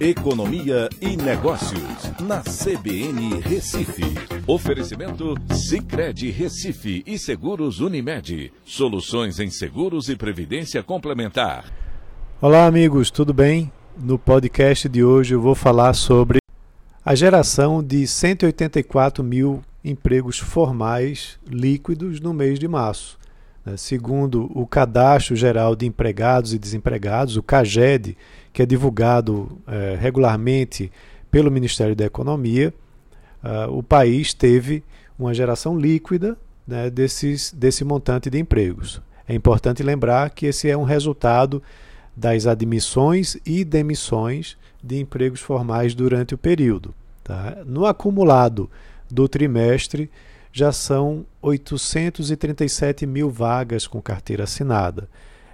[0.00, 4.02] Economia e Negócios, na CBN Recife.
[4.46, 8.50] Oferecimento Cicred Recife e Seguros Unimed.
[8.64, 11.70] Soluções em seguros e previdência complementar.
[12.40, 13.70] Olá, amigos, tudo bem?
[13.94, 16.38] No podcast de hoje eu vou falar sobre
[17.04, 23.19] a geração de 184 mil empregos formais líquidos no mês de março.
[23.64, 23.76] Né?
[23.76, 28.16] Segundo o Cadastro Geral de Empregados e Desempregados, o CAGED,
[28.52, 30.90] que é divulgado é, regularmente
[31.30, 32.74] pelo Ministério da Economia,
[33.44, 34.82] uh, o país teve
[35.18, 39.00] uma geração líquida né, desses, desse montante de empregos.
[39.28, 41.62] É importante lembrar que esse é um resultado
[42.16, 46.92] das admissões e demissões de empregos formais durante o período.
[47.22, 47.58] Tá?
[47.64, 48.68] No acumulado
[49.08, 50.10] do trimestre,
[50.52, 55.08] já são 837 mil vagas com carteira assinada.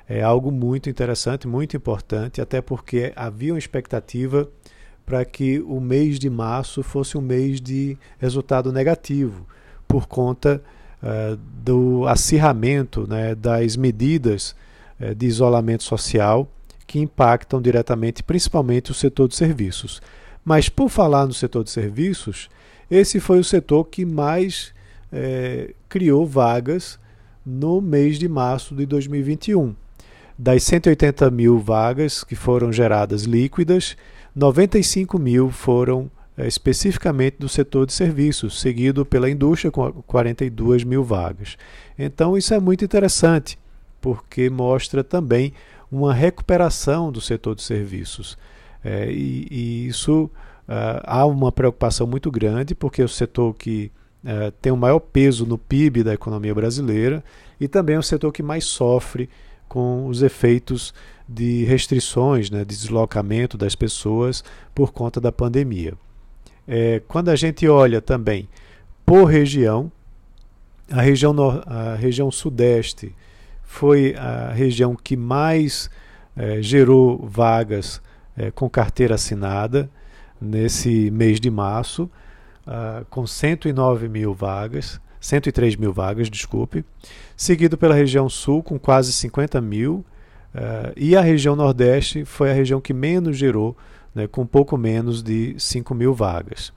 [0.08, 4.48] É algo muito interessante, muito importante, até porque havia uma expectativa
[5.04, 9.46] para que o mês de março fosse um mês de resultado negativo,
[9.86, 10.62] por conta
[11.02, 14.54] uh, do acirramento né, das medidas
[15.00, 16.48] uh, de isolamento social
[16.86, 20.00] que impactam diretamente, principalmente, o setor de serviços.
[20.44, 22.48] Mas, por falar no setor de serviços,
[22.88, 24.72] esse foi o setor que mais
[25.16, 26.98] é, criou vagas
[27.44, 29.74] no mês de março de 2021.
[30.38, 33.96] Das 180 mil vagas que foram geradas líquidas,
[34.34, 41.02] 95 mil foram é, especificamente do setor de serviços, seguido pela indústria com 42 mil
[41.02, 41.56] vagas.
[41.98, 43.58] Então, isso é muito interessante,
[44.02, 45.54] porque mostra também
[45.90, 48.36] uma recuperação do setor de serviços.
[48.84, 50.24] É, e, e, isso
[50.68, 53.90] uh, há uma preocupação muito grande, porque o setor que
[54.26, 57.22] é, tem o maior peso no PIB da economia brasileira
[57.60, 59.30] e também é o setor que mais sofre
[59.68, 60.92] com os efeitos
[61.28, 64.42] de restrições, né, de deslocamento das pessoas
[64.74, 65.94] por conta da pandemia.
[66.66, 68.48] É, quando a gente olha também
[69.04, 69.92] por região,
[70.90, 71.34] a região,
[71.64, 73.14] a região sudeste
[73.62, 75.88] foi a região que mais
[76.36, 78.02] é, gerou vagas
[78.36, 79.88] é, com carteira assinada
[80.40, 82.10] nesse mês de março
[82.66, 86.84] uh, com 109 mil vagas, 103 mil vagas, desculpe,
[87.36, 90.04] seguido pela região sul com quase 50 mil,
[90.54, 93.76] uh, e a região nordeste foi a região que menos gerou,
[94.14, 96.72] né, com pouco menos de 5 mil vagas.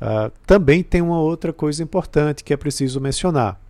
[0.00, 3.60] Uh, também tem uma outra coisa importante que é preciso mencionar.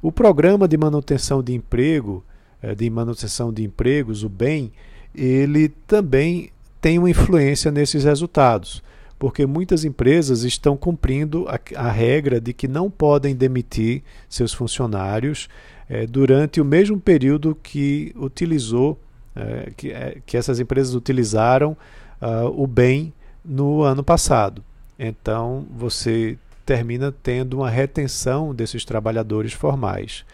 [0.00, 2.24] O programa de manutenção de emprego,
[2.62, 4.70] eh, de manutenção de empregos, o BEM,
[5.14, 8.82] ele também tem uma influência nesses resultados
[9.18, 15.48] porque muitas empresas estão cumprindo a, a regra de que não podem demitir seus funcionários
[15.88, 19.00] é, durante o mesmo período que utilizou,
[19.34, 21.76] é, que, é, que essas empresas utilizaram
[22.20, 23.12] uh, o bem
[23.44, 24.62] no ano passado.
[24.98, 30.24] Então você termina tendo uma retenção desses trabalhadores formais.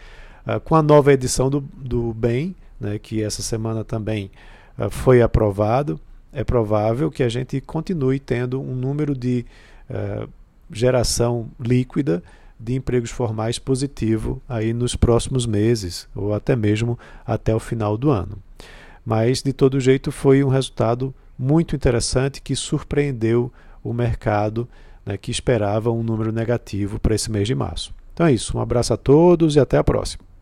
[0.45, 4.31] Uh, com a nova edição do, do bem, né, que essa semana também
[4.77, 5.99] uh, foi aprovado,
[6.33, 9.45] é provável que a gente continue tendo um número de
[9.89, 10.27] uh,
[10.71, 12.23] geração líquida
[12.59, 18.09] de empregos formais positivo aí nos próximos meses ou até mesmo até o final do
[18.09, 18.37] ano.
[19.05, 23.51] Mas de todo jeito foi um resultado muito interessante que surpreendeu
[23.83, 24.67] o mercado
[25.05, 27.93] né, que esperava um número negativo para esse mês de março.
[28.13, 30.32] Então é isso, um abraço a todos e até a próxima.